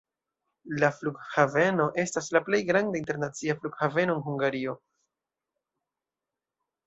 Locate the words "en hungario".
4.21-4.75